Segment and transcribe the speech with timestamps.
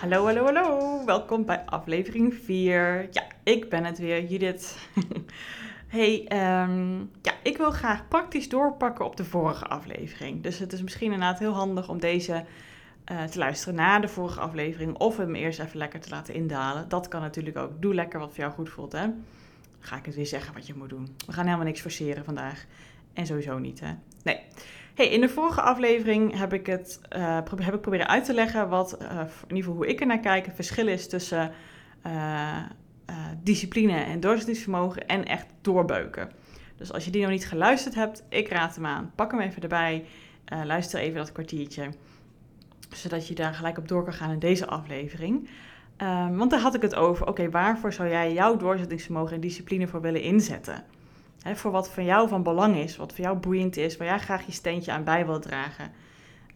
[0.00, 1.04] Hallo, hallo, hallo.
[1.04, 3.08] Welkom bij aflevering 4.
[3.10, 4.76] Ja, ik ben het weer, Judith.
[5.96, 10.42] hey, ehm, ja, ik wil graag praktisch doorpakken op de vorige aflevering.
[10.42, 12.44] Dus het is misschien inderdaad heel handig om deze
[13.12, 14.96] uh, te luisteren na de vorige aflevering.
[14.96, 16.88] Of hem eerst even lekker te laten indalen.
[16.88, 17.82] Dat kan natuurlijk ook.
[17.82, 19.06] Doe lekker wat voor jou goed voelt, hè.
[19.80, 21.16] Ga ik het weer zeggen wat je moet doen.
[21.26, 22.64] We gaan helemaal niks forceren vandaag.
[23.12, 23.92] En sowieso niet, hè.
[24.22, 24.40] Nee.
[25.08, 28.98] In de vorige aflevering heb ik, het, uh, heb ik proberen uit te leggen wat,
[29.02, 29.08] uh,
[29.48, 31.52] in ieder geval hoe ik er naar kijk, het verschil is tussen
[32.06, 32.56] uh,
[33.42, 36.30] discipline en doorzettingsvermogen en echt doorbeuken.
[36.76, 39.12] Dus als je die nog niet geluisterd hebt, ik raad hem aan.
[39.14, 40.04] Pak hem even erbij,
[40.64, 41.88] luister even dat kwartiertje,
[42.94, 45.48] zodat je daar gelijk op door kan gaan in deze aflevering.
[46.02, 49.88] Um, want daar had ik het over, oké, waarvoor zou jij jouw doorzettingsvermogen en discipline
[49.88, 50.84] voor willen inzetten?
[51.44, 54.46] Voor wat voor jou van belang is, wat voor jou boeiend is, waar jij graag
[54.46, 55.92] je steentje aan bij wilt dragen.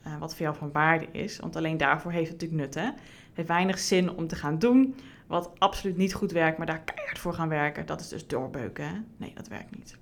[0.06, 1.38] Uh, wat voor jou van waarde is.
[1.38, 2.84] Want alleen daarvoor heeft het natuurlijk nut.
[2.84, 2.90] Hè?
[2.90, 4.94] Het heeft weinig zin om te gaan doen
[5.26, 7.86] wat absoluut niet goed werkt, maar daar keihard voor gaan werken.
[7.86, 8.84] Dat is dus doorbeuken.
[8.84, 8.94] Hè?
[9.16, 9.96] Nee, dat werkt niet.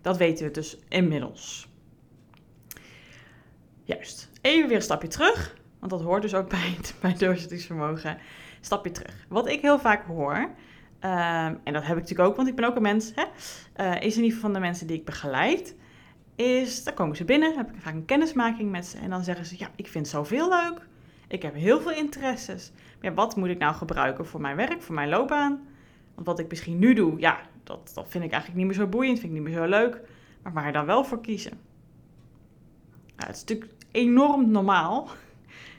[0.00, 1.68] Dat weten we dus inmiddels.
[3.84, 4.30] Juist.
[4.40, 8.18] Even weer een stapje terug, want dat hoort dus ook bij, het, bij doorzettingsvermogen.
[8.60, 9.26] Stapje terug.
[9.28, 10.50] Wat ik heel vaak hoor,
[11.04, 13.12] Um, en dat heb ik natuurlijk ook, want ik ben ook een mens.
[13.14, 13.24] Hè?
[13.84, 15.76] Uh, is in ieder geval van de mensen die ik begeleid.
[16.34, 18.98] Is, dan komen ze binnen, heb ik vaak een kennismaking met ze.
[18.98, 20.86] En dan zeggen ze, ja, ik vind zoveel leuk.
[21.28, 22.72] Ik heb heel veel interesses.
[23.02, 25.60] Maar wat moet ik nou gebruiken voor mijn werk, voor mijn loopbaan?
[26.14, 28.90] Want wat ik misschien nu doe, ja, dat, dat vind ik eigenlijk niet meer zo
[28.90, 30.00] boeiend, vind ik niet meer zo leuk.
[30.42, 31.58] Maar waar dan wel voor kiezen?
[33.16, 35.08] Nou, het is natuurlijk enorm normaal.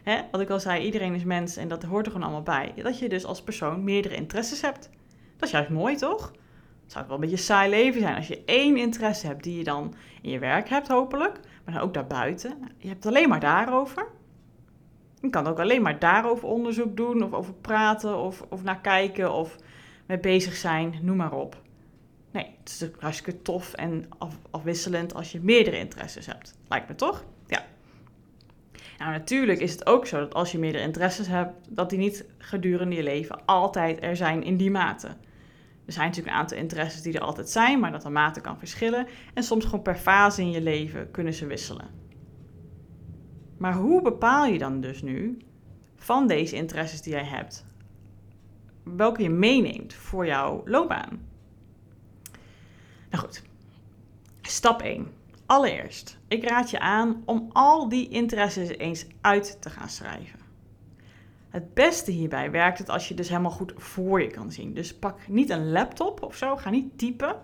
[0.03, 0.21] Hè?
[0.31, 2.73] Wat ik al zei, iedereen is mens en dat hoort er gewoon allemaal bij.
[2.75, 4.89] Dat je dus als persoon meerdere interesses hebt.
[5.41, 6.31] Dat is juist mooi, toch?
[6.83, 9.63] Het zou wel een beetje saai leven zijn als je één interesse hebt die je
[9.63, 12.57] dan in je werk hebt, hopelijk, maar ook daarbuiten.
[12.77, 14.07] Je hebt het alleen maar daarover.
[15.21, 19.33] Je kan ook alleen maar daarover onderzoek doen, of over praten, of, of naar kijken,
[19.33, 19.57] of
[20.05, 21.61] mee bezig zijn, noem maar op.
[22.31, 26.57] Nee, het is hartstikke tof en af, afwisselend als je meerdere interesses hebt.
[26.67, 27.25] Lijkt me toch?
[27.47, 27.65] Ja.
[28.97, 32.25] Nou, natuurlijk is het ook zo dat als je meerdere interesses hebt, dat die niet
[32.37, 35.15] gedurende je leven altijd er zijn in die mate.
[35.91, 38.57] Er zijn natuurlijk een aantal interesses die er altijd zijn, maar dat de mate kan
[38.57, 39.07] verschillen.
[39.33, 41.87] En soms gewoon per fase in je leven kunnen ze wisselen.
[43.57, 45.37] Maar hoe bepaal je dan dus nu
[45.95, 47.65] van deze interesses die jij hebt,
[48.83, 51.27] welke je meeneemt voor jouw loopbaan?
[53.09, 53.43] Nou goed,
[54.41, 55.07] stap 1.
[55.45, 60.40] Allereerst, ik raad je aan om al die interesses eens uit te gaan schrijven.
[61.51, 64.73] Het beste hierbij werkt het als je dus helemaal goed voor je kan zien.
[64.73, 67.35] Dus pak niet een laptop of zo, ga niet typen.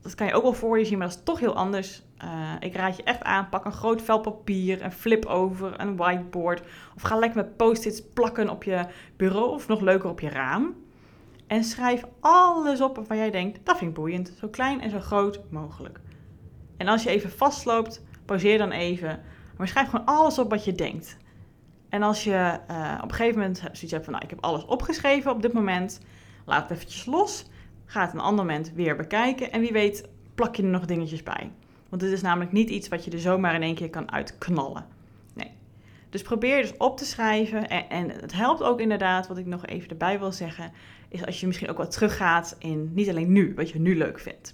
[0.00, 2.02] Dat kan je ook wel voor je zien, maar dat is toch heel anders.
[2.24, 5.96] Uh, ik raad je echt aan, pak een groot vel papier, een flip over, een
[5.96, 6.62] whiteboard.
[6.96, 8.86] Of ga lekker met post-its plakken op je
[9.16, 10.74] bureau of nog leuker op je raam.
[11.46, 14.34] En schrijf alles op waarvan jij denkt, dat vind ik boeiend.
[14.38, 16.00] Zo klein en zo groot mogelijk.
[16.76, 19.20] En als je even vastloopt, pauzeer dan even.
[19.56, 21.18] Maar schrijf gewoon alles op wat je denkt.
[21.90, 24.64] En als je uh, op een gegeven moment zoiets hebt van, nou, ik heb alles
[24.64, 26.00] opgeschreven op dit moment,
[26.44, 27.46] laat het eventjes los.
[27.84, 31.22] Ga het een ander moment weer bekijken en wie weet plak je er nog dingetjes
[31.22, 31.50] bij.
[31.88, 34.86] Want dit is namelijk niet iets wat je er zomaar in één keer kan uitknallen.
[35.34, 35.50] Nee.
[36.10, 37.68] Dus probeer dus op te schrijven.
[37.68, 40.72] En, en, het helpt ook inderdaad, wat ik nog even erbij wil zeggen,
[41.08, 44.18] is als je misschien ook wat teruggaat in niet alleen nu, wat je nu leuk
[44.18, 44.52] vindt.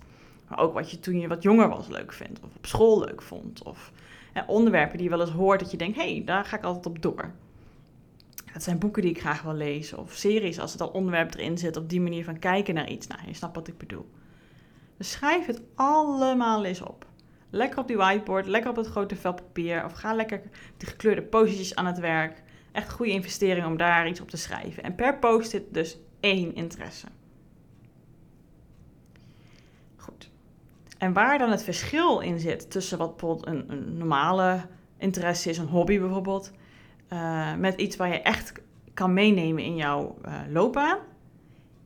[0.48, 2.40] Maar ook wat je toen je wat jonger was leuk vindt.
[2.40, 3.62] Of op school leuk vond.
[3.62, 3.92] Of
[4.46, 6.86] onderwerpen die je wel eens hoort dat je denkt, hé, hey, daar ga ik altijd
[6.86, 7.30] op door.
[8.44, 11.58] Het zijn boeken die ik graag wil lezen of series als het al onderwerp erin
[11.58, 13.06] zit, op die manier van kijken naar iets.
[13.06, 14.06] Nou, je snapt wat ik bedoel.
[14.96, 17.06] Dus schrijf het allemaal eens op.
[17.50, 20.42] Lekker op die whiteboard, lekker op het grote vel papier of ga lekker
[20.76, 22.42] die gekleurde postjes aan het werk.
[22.72, 24.82] Echt goede investering om daar iets op te schrijven.
[24.82, 27.06] En per post-it dus één interesse.
[30.98, 34.60] En waar dan het verschil in zit tussen wat bijvoorbeeld een, een normale
[34.96, 36.52] interesse is, een hobby bijvoorbeeld,
[37.12, 38.52] uh, met iets waar je echt
[38.94, 40.98] kan meenemen in jouw uh, loopbaan,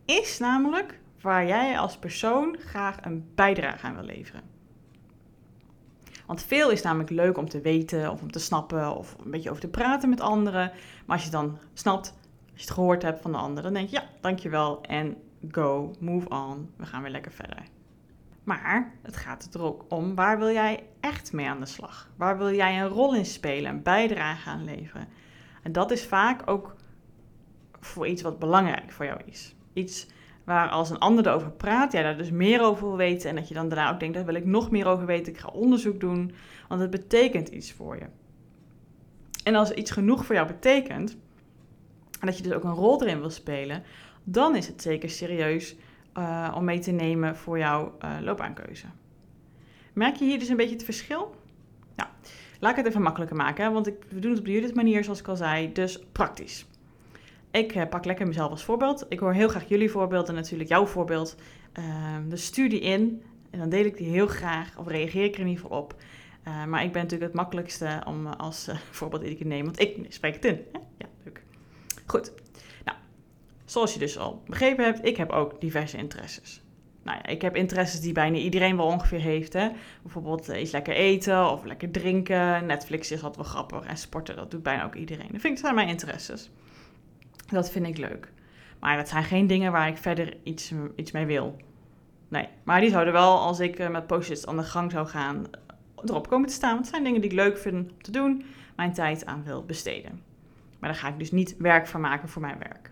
[0.05, 4.43] is namelijk waar jij als persoon graag een bijdrage aan wil leveren.
[6.27, 9.51] Want veel is namelijk leuk om te weten of om te snappen of een beetje
[9.51, 10.73] over te praten met anderen.
[11.07, 12.15] Maar als je dan snapt,
[12.53, 15.17] als je het gehoord hebt van de ander, dan denk je ja, dankjewel en
[15.51, 17.63] go, move on, we gaan weer lekker verder.
[18.45, 22.11] Maar het gaat er ook om, waar wil jij echt mee aan de slag?
[22.17, 25.09] Waar wil jij een rol in spelen, een bijdrage aan leveren?
[25.63, 26.77] En dat is vaak ook
[27.81, 29.55] voor iets wat belangrijk voor jou is.
[29.73, 30.07] Iets
[30.45, 33.49] waar als een ander erover praat, jij daar dus meer over wil weten en dat
[33.49, 36.01] je dan daarna ook denkt, daar wil ik nog meer over weten, ik ga onderzoek
[36.01, 36.33] doen,
[36.69, 38.07] want het betekent iets voor je.
[39.45, 41.17] En als iets genoeg voor jou betekent,
[42.21, 43.83] en dat je dus ook een rol erin wil spelen,
[44.25, 45.77] dan is het zeker serieus
[46.19, 48.87] uh, om mee te nemen voor jouw uh, loopbaankeuze.
[49.93, 51.35] Merk je hier dus een beetje het verschil?
[51.97, 52.09] Nou,
[52.61, 55.21] laat ik het even makkelijker maken, want ik, we doen het op de manier, zoals
[55.21, 56.67] ik al zei, dus praktisch.
[57.51, 59.07] Ik uh, pak lekker mezelf als voorbeeld.
[59.09, 61.37] Ik hoor heel graag jullie voorbeeld en natuurlijk jouw voorbeeld.
[61.73, 65.35] Ehm, dus stuur die in en dan deel ik die heel graag, of reageer ik
[65.35, 65.95] er in ieder geval op.
[66.45, 70.35] maar ik ben natuurlijk het makkelijkste om als voorbeeld in te nemen, want ik spreek
[70.35, 70.61] het in.
[70.73, 70.79] Hè?
[70.99, 71.43] Ja, leuk.
[72.07, 72.33] Goed.
[73.71, 76.63] Zoals je dus al begrepen hebt, ik heb ook diverse interesses.
[77.03, 79.53] Nou ja, ik heb interesses die bijna iedereen wel ongeveer heeft.
[79.53, 79.69] Hè?
[80.03, 82.67] Bijvoorbeeld uh, iets lekker eten of lekker drinken.
[82.67, 83.85] Netflix is altijd wel grappig.
[83.85, 85.29] En sporten, dat doet bijna ook iedereen.
[85.31, 86.51] Dat, vind ik, zijn mijn interesses.
[87.47, 88.33] Dat vind ik leuk.
[88.81, 91.57] Maar dat zijn geen dingen waar ik verder iets, iets mee wil.
[92.29, 95.47] Nee, maar die zouden wel, als ik uh, met post aan de gang zou gaan,
[96.05, 96.73] erop komen te staan.
[96.73, 98.45] Want het zijn dingen die ik leuk vind om te doen,
[98.77, 100.23] mijn tijd aan wil besteden.
[100.79, 102.90] Maar daar ga ik dus niet werk van maken voor mijn werk.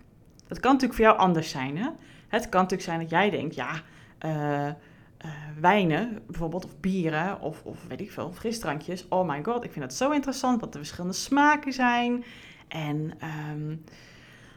[0.48, 1.76] Dat kan natuurlijk voor jou anders zijn.
[1.76, 1.88] Hè?
[2.28, 3.82] Het kan natuurlijk zijn dat jij denkt, ja,
[4.26, 4.66] uh,
[5.24, 5.30] uh,
[5.60, 9.08] wijnen bijvoorbeeld, of bieren, of, of weet ik veel, frisdrankjes.
[9.08, 12.24] Oh my god, ik vind dat zo interessant wat de verschillende smaken zijn.
[12.68, 13.12] En
[13.52, 13.84] um,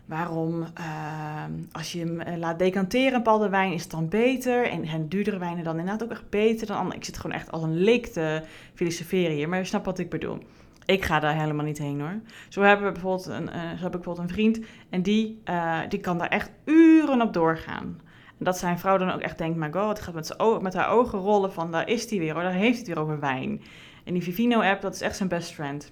[0.06, 4.68] waarom, uh, als je hem eh, laat decanteren, een bepaalde wijn, is het dan beter.
[4.68, 6.98] En, en duurdere wijnen dan inderdaad ook echt beter dan andere.
[6.98, 10.10] Ik zit gewoon echt als een leek te filosoferen hier, maar je snapt wat ik
[10.10, 10.44] bedoel.
[10.92, 12.20] Ik ga daar helemaal niet heen hoor.
[12.50, 14.60] Zo hebben we bijvoorbeeld een, zo heb ik bijvoorbeeld een vriend
[14.90, 18.02] en die, uh, die kan daar echt uren op doorgaan.
[18.38, 21.20] En dat zijn vrouw dan ook echt denkt, my god, gaat met, met haar ogen
[21.20, 23.62] rollen van daar is hij weer hoor, daar heeft hij weer over wijn.
[24.04, 25.92] En die Vivino-app, dat is echt zijn best friend.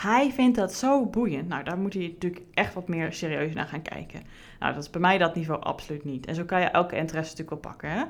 [0.00, 1.48] Hij vindt dat zo boeiend.
[1.48, 4.22] Nou, daar moet hij natuurlijk echt wat meer serieus naar gaan kijken.
[4.58, 6.26] Nou, dat is bij mij dat niveau absoluut niet.
[6.26, 8.04] En zo kan je elke interesse natuurlijk wel pakken, hè?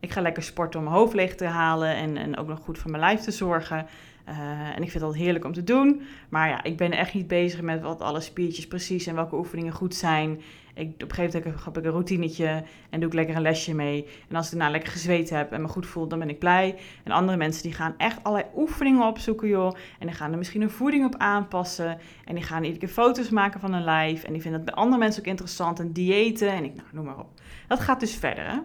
[0.00, 2.78] Ik ga lekker sporten om mijn hoofd leeg te halen en, en ook nog goed
[2.78, 3.86] voor mijn lijf te zorgen.
[4.28, 6.02] Uh, en ik vind dat heerlijk om te doen.
[6.28, 9.72] Maar ja, ik ben echt niet bezig met wat alle spiertjes precies en welke oefeningen
[9.72, 10.40] goed zijn.
[10.74, 13.74] Ik, op een gegeven moment heb ik een routinetje en doe ik lekker een lesje
[13.74, 14.06] mee.
[14.28, 16.76] En als ik daarna lekker gezweet heb en me goed voel, dan ben ik blij.
[17.02, 19.74] En andere mensen die gaan echt allerlei oefeningen opzoeken, joh.
[19.98, 21.98] En die gaan er misschien een voeding op aanpassen.
[22.24, 24.24] En die gaan iedere keer foto's maken van hun lijf.
[24.24, 25.80] En die vinden dat bij andere mensen ook interessant.
[25.80, 27.40] En diëten en ik, nou, noem maar op.
[27.68, 28.58] Dat gaat dus verder, hè.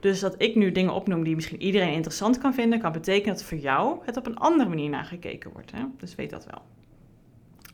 [0.00, 3.44] Dus dat ik nu dingen opnoem die misschien iedereen interessant kan vinden, kan betekenen dat
[3.44, 5.72] voor jou het op een andere manier naar gekeken wordt.
[5.72, 5.84] Hè?
[5.96, 6.62] Dus weet dat wel.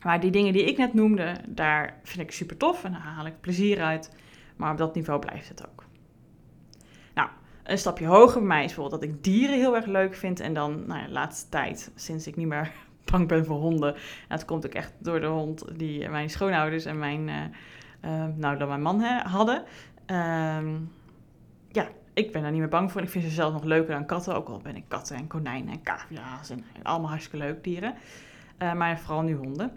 [0.03, 3.25] Maar die dingen die ik net noemde, daar vind ik super tof en daar haal
[3.25, 4.15] ik plezier uit.
[4.55, 5.83] Maar op dat niveau blijft het ook.
[7.13, 7.29] Nou,
[7.63, 10.39] een stapje hoger bij mij is bijvoorbeeld dat ik dieren heel erg leuk vind.
[10.39, 12.71] En dan, nou ja, laatste tijd, sinds ik niet meer
[13.11, 13.93] bang ben voor honden.
[13.93, 17.35] En dat komt ook echt door de hond die mijn schoonouders en mijn, uh,
[18.05, 19.63] uh, nou dan mijn man hè, hadden.
[20.07, 20.63] Ja,
[22.15, 23.01] ik ben daar niet meer bang voor.
[23.01, 24.35] Ik vind ze zelf nog leuker dan katten.
[24.35, 27.93] Ook al ben ik katten en konijnen en cavia's en allemaal hartstikke leuk dieren.
[28.61, 29.71] Uh, maar vooral nu honden.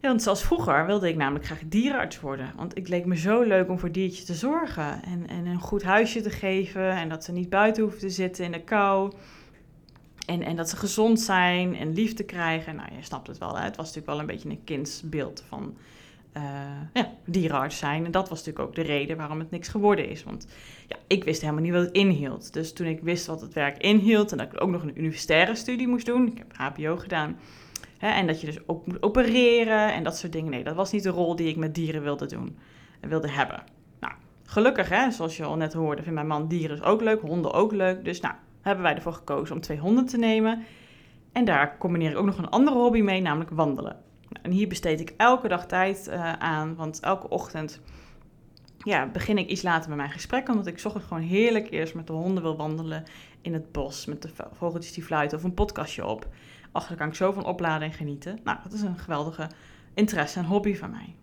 [0.00, 2.52] Ja, want zoals vroeger wilde ik namelijk graag dierenarts worden.
[2.56, 5.02] Want het leek me zo leuk om voor diertjes te zorgen.
[5.02, 6.90] En, en een goed huisje te geven.
[6.90, 9.12] En dat ze niet buiten hoeven te zitten in de kou.
[10.26, 12.76] En, en dat ze gezond zijn en liefde krijgen.
[12.76, 13.56] Nou, je snapt het wel.
[13.56, 13.64] Hè?
[13.64, 15.76] Het was natuurlijk wel een beetje een kindsbeeld van
[16.36, 16.42] uh,
[16.92, 18.04] ja, dierenarts zijn.
[18.04, 20.24] En dat was natuurlijk ook de reden waarom het niks geworden is.
[20.24, 20.46] Want
[20.86, 22.52] ja, ik wist helemaal niet wat het inhield.
[22.52, 25.54] Dus toen ik wist wat het werk inhield en dat ik ook nog een universitaire
[25.54, 27.38] studie moest doen, ik heb HBO gedaan,
[27.98, 30.50] hè, en dat je dus ook moet opereren en dat soort dingen.
[30.50, 32.58] Nee, dat was niet de rol die ik met dieren wilde doen
[33.00, 33.62] en wilde hebben.
[34.00, 37.52] Nou, gelukkig, hè, zoals je al net hoorde, vindt mijn man dieren ook leuk, honden
[37.52, 38.04] ook leuk.
[38.04, 40.64] Dus nou, hebben wij ervoor gekozen om twee honden te nemen.
[41.32, 44.04] En daar combineer ik ook nog een andere hobby mee, namelijk wandelen.
[44.42, 47.80] En hier besteed ik elke dag tijd uh, aan, want elke ochtend
[48.78, 52.06] ja, begin ik iets later met mijn gesprek, omdat ik ochtends gewoon heerlijk eerst met
[52.06, 53.04] de honden wil wandelen
[53.40, 56.28] in het bos, met de vogeltjes die fluiten of een podcastje op.
[56.72, 58.38] Ach, daar kan ik zo van opladen en genieten.
[58.44, 59.50] Nou, dat is een geweldige
[59.94, 61.14] interesse en hobby van mij.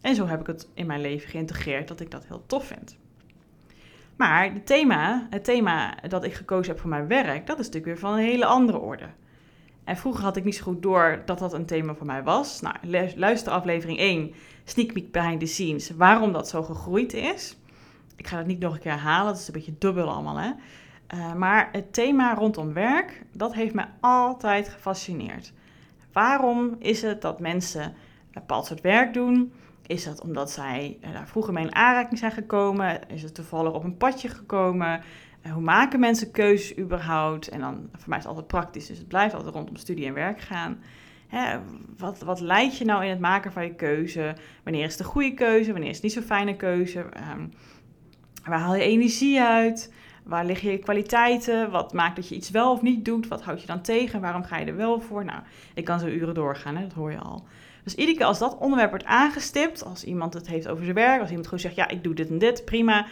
[0.00, 2.98] En zo heb ik het in mijn leven geïntegreerd dat ik dat heel tof vind.
[4.16, 7.92] Maar het thema, het thema dat ik gekozen heb voor mijn werk, dat is natuurlijk
[7.92, 9.08] weer van een hele andere orde.
[9.88, 12.60] En vroeger had ik niet zo goed door dat dat een thema voor mij was.
[12.60, 12.76] Nou,
[13.16, 17.56] luister aflevering 1, Sneak Peek Behind the Scenes, waarom dat zo gegroeid is.
[18.16, 20.50] Ik ga dat niet nog een keer herhalen, dat is een beetje dubbel allemaal, hè.
[21.14, 25.52] Uh, maar het thema rondom werk, dat heeft mij altijd gefascineerd.
[26.12, 27.94] Waarom is het dat mensen een
[28.32, 29.52] bepaald soort werk doen?
[29.86, 33.08] Is dat omdat zij daar vroeger mee in aanraking zijn gekomen?
[33.08, 35.00] Is het toevallig op een padje gekomen?
[35.42, 37.48] Hoe maken mensen keuzes überhaupt?
[37.48, 40.14] En dan, voor mij is het altijd praktisch, dus het blijft altijd rondom studie en
[40.14, 40.78] werk gaan.
[41.26, 41.58] Hè,
[41.96, 44.34] wat, wat leidt je nou in het maken van je keuze?
[44.64, 45.72] Wanneer is het de goede keuze?
[45.72, 46.98] Wanneer is het niet zo'n fijne keuze?
[46.98, 47.50] Um,
[48.44, 49.92] waar haal je energie uit?
[50.28, 51.70] Waar liggen je kwaliteiten?
[51.70, 53.28] Wat maakt dat je iets wel of niet doet?
[53.28, 54.20] Wat houd je dan tegen?
[54.20, 55.24] Waarom ga je er wel voor?
[55.24, 55.40] Nou,
[55.74, 56.82] ik kan zo uren doorgaan, hè?
[56.82, 57.44] dat hoor je al.
[57.84, 61.20] Dus iedere keer als dat onderwerp wordt aangestipt, als iemand het heeft over zijn werk,
[61.20, 63.06] als iemand gewoon zegt, ja, ik doe dit en dit, prima,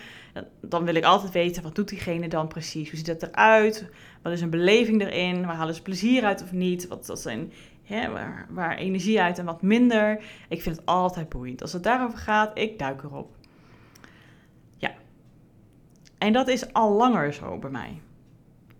[0.60, 2.88] dan wil ik altijd weten, wat doet diegene dan precies?
[2.88, 3.88] Hoe ziet dat eruit?
[4.22, 5.46] Wat is een beleving erin?
[5.46, 6.88] Waar halen ze plezier uit of niet?
[6.88, 7.52] Wat, wat zijn
[7.88, 10.24] waar, waar energie uit en wat minder?
[10.48, 11.62] Ik vind het altijd boeiend.
[11.62, 13.35] Als het daarover gaat, ik duik erop.
[16.18, 18.00] En dat is al langer zo bij mij.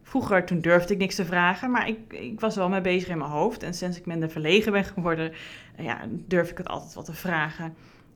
[0.02, 3.18] Vroeger, toen durfde ik niks te vragen, maar ik, ik was wel mee bezig in
[3.18, 3.62] mijn hoofd.
[3.62, 5.32] En sinds ik minder verlegen ben geworden,
[5.78, 7.74] ja, durf ik het altijd wat te vragen.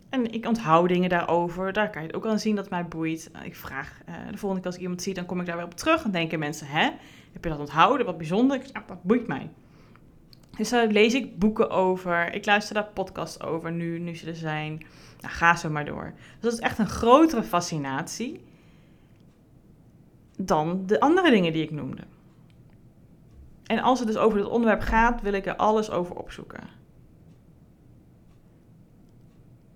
[0.09, 1.73] En ik onthoud dingen daarover.
[1.73, 3.31] Daar kan je het ook aan zien dat mij boeit.
[3.45, 5.65] Ik vraag, uh, de volgende keer als ik iemand zie, dan kom ik daar weer
[5.65, 6.05] op terug.
[6.05, 6.91] En denken mensen, hè,
[7.33, 8.07] heb je dat onthouden?
[8.07, 8.61] Wat bijzonder.
[8.73, 9.51] Ja, dat boeit mij.
[10.57, 12.35] Dus daar lees ik boeken over.
[12.35, 14.87] Ik luister daar podcasts over nu, nu ze er zijn.
[15.21, 16.13] Nou, ga zo maar door.
[16.15, 18.41] Dus dat is echt een grotere fascinatie
[20.47, 22.03] dan de andere dingen die ik noemde.
[23.67, 26.79] En als het dus over dit onderwerp gaat, wil ik er alles over opzoeken.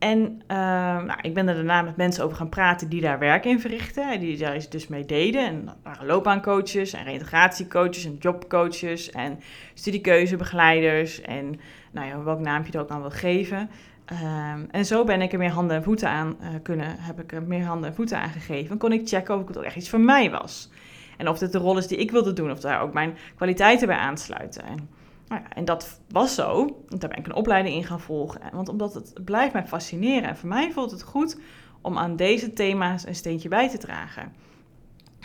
[0.04, 3.44] En ehm, nou, ik ben er daarna met mensen over gaan praten die daar werk
[3.44, 4.20] in verrichten.
[4.20, 5.46] Die daar dus mee deden.
[5.46, 9.38] En dat loopbaancoaches en reintegratiecoaches en jobcoaches en
[9.74, 11.20] studiekeuzebegeleiders.
[11.20, 11.60] En
[11.92, 13.70] nou ja, welk naampje je er ook aan wil geven.
[14.04, 17.32] Ehm, en zo ben ik er meer handen en voeten aan uh, kunnen, heb ik
[17.32, 18.70] er meer handen en voeten aan gegeven.
[18.70, 20.70] En kon ik checken of het ook echt iets voor mij was.
[21.16, 23.86] En of dit de rol is die ik wilde doen, of daar ook mijn kwaliteiten
[23.86, 24.64] bij aansluiten.
[24.64, 24.88] En,
[25.28, 26.66] nou ja, en dat was zo.
[26.88, 28.40] Daar ben ik een opleiding in gaan volgen.
[28.52, 30.28] Want omdat het blijft mij fascineren.
[30.28, 31.38] En voor mij voelt het goed
[31.80, 34.32] om aan deze thema's een steentje bij te dragen.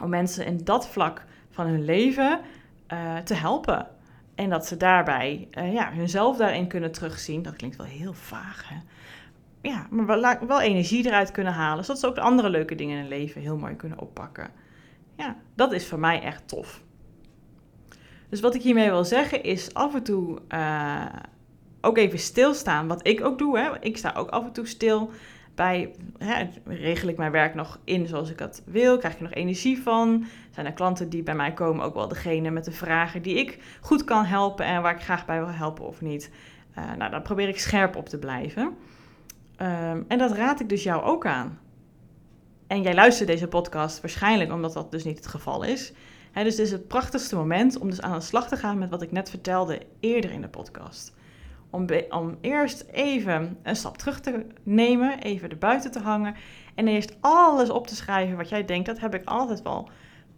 [0.04, 2.40] Om mensen in dat vlak van hun leven
[2.94, 3.88] uh, te helpen.
[4.40, 7.42] En dat ze daarbij uh, ja, hunzelf daarin kunnen terugzien.
[7.42, 8.76] Dat klinkt wel heel vaag, hè?
[9.70, 11.86] Ja, maar wel, wel, energie eruit kunnen halen.
[11.86, 14.52] Zodat ze ook de andere leuke dingen in hun leven heel mooi kunnen oppakken.
[15.18, 16.82] Ja, dat is voor mij echt tof.
[18.30, 21.06] Dus wat ik hiermee wil zeggen is af en toe uh,
[21.82, 22.88] ook even stilstaan.
[22.88, 23.60] Wat ik ook doe.
[23.60, 23.80] Hè?
[23.80, 25.12] Ik sta ook af en toe stil
[25.60, 28.98] bij, hè, regel ik mijn werk nog in zoals ik dat wil?
[28.98, 30.26] Krijg je nog energie van?
[30.52, 33.78] Zijn er klanten die bij mij komen ook wel degene met de vragen die ik
[33.82, 36.32] goed kan helpen en waar ik graag bij wil helpen of niet?
[36.78, 38.64] Uh, nou, dan probeer ik scherp op te blijven.
[38.64, 41.60] Um, en dat raad ik dus jou ook aan.
[42.68, 45.94] En jij luistert deze podcast waarschijnlijk omdat dat dus niet het geval is.
[46.34, 49.02] Dus dit is het prachtigste moment om dus aan de slag te gaan met wat
[49.02, 51.14] ik net vertelde eerder in de podcast.
[51.70, 56.36] Om, om eerst even een stap terug te nemen, even erbuiten te hangen.
[56.76, 58.86] En eerst alles op te schrijven wat jij denkt.
[58.86, 59.90] Dat heb ik altijd wel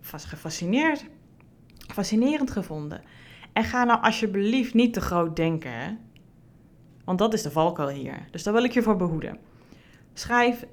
[0.01, 1.05] gefascineerd,
[1.93, 3.01] fascinerend gevonden.
[3.53, 5.71] En ga nou alsjeblieft niet te groot denken.
[5.71, 5.91] Hè?
[7.05, 8.27] Want dat is de valkuil hier.
[8.31, 9.37] Dus daar wil ik je voor behoeden.
[10.13, 10.65] Schrijf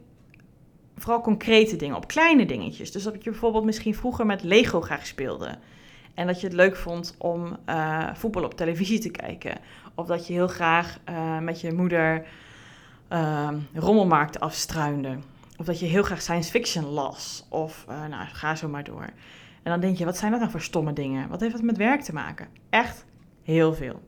[0.97, 2.93] vooral concrete dingen op, kleine dingetjes.
[2.93, 5.59] Dus dat je bijvoorbeeld misschien vroeger met Lego graag speelde.
[6.19, 9.59] En dat je het leuk vond om uh, voetbal op televisie te kijken.
[9.95, 12.27] Of dat je heel graag uh, met je moeder
[13.13, 15.19] uh, rommelmarkten afstruinde.
[15.57, 17.47] Of dat je heel graag science fiction las.
[17.49, 19.03] Of uh, nou, ga zo maar door.
[19.63, 21.29] En dan denk je, wat zijn dat nou voor stomme dingen?
[21.29, 22.49] Wat heeft dat met werk te maken?
[22.71, 23.05] Echt
[23.43, 24.03] heel veel.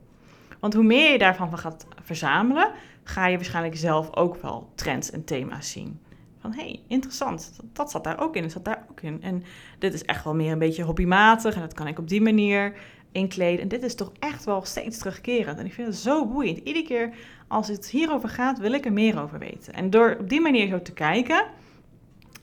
[0.59, 2.71] Want hoe meer je daarvan gaat verzamelen,
[3.03, 5.99] ga je waarschijnlijk zelf ook wel trends en thema's zien.
[6.39, 9.43] Van hé, hey, interessant, dat, dat, zat daar ook in, dat zat daar En
[9.79, 12.73] dit is echt wel meer een beetje hobbymatig en dat kan ik op die manier
[13.11, 13.61] inkleden.
[13.61, 15.59] En dit is toch echt wel steeds terugkerend.
[15.59, 16.57] En ik vind het zo boeiend.
[16.57, 17.13] Iedere keer
[17.47, 19.73] als het hierover gaat, wil ik er meer over weten.
[19.73, 21.45] En door op die manier zo te kijken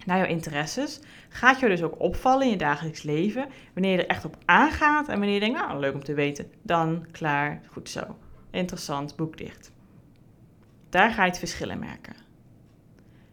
[0.07, 3.47] naar jouw interesses, gaat je dus ook opvallen in je dagelijks leven.
[3.75, 6.51] Wanneer je er echt op aangaat en wanneer je denkt, nou, leuk om te weten.
[6.63, 8.17] Dan, klaar, goed zo.
[8.51, 9.73] Interessant, boek dicht.
[10.89, 12.28] Daar ga je het verschil in merken.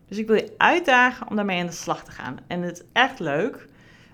[0.07, 2.37] Dus ik wil je uitdagen om daarmee aan de slag te gaan.
[2.47, 3.67] En het is echt leuk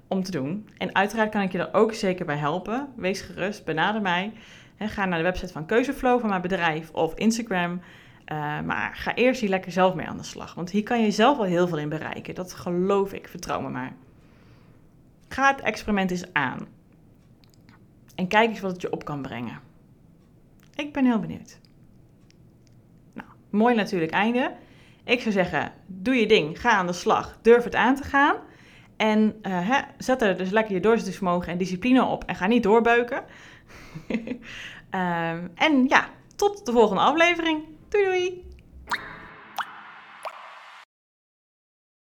[0.08, 0.70] om te doen.
[0.78, 2.88] En uiteraard kan ik je er ook zeker bij helpen.
[2.96, 4.34] Wees gerust, benader mij.
[4.78, 7.72] ga naar de website van Keuzeflow van mijn bedrijf of Instagram.
[8.32, 10.54] Uh, maar ga eerst hier lekker zelf mee aan de slag.
[10.54, 12.36] Want hier kan je zelf al heel veel in bereiken.
[12.36, 13.94] Dat geloof ik, vertrouw me maar.
[15.28, 16.68] Ga het experiment eens aan.
[18.16, 19.60] En kijk eens wat het je op kan brengen.
[20.76, 21.60] Ik ben heel benieuwd.
[23.14, 24.56] Nou, mooi natuurlijk einde.
[25.04, 28.36] Ik zou zeggen, doe je ding, ga aan de slag, durf het aan te gaan.
[28.98, 33.24] En hè, zet er dus lekker je doorzettingsvermogen en discipline op en ga niet doorbeuken.
[34.10, 34.32] um,
[35.56, 37.64] en ja, tot de volgende aflevering.
[37.90, 38.51] Doei doei!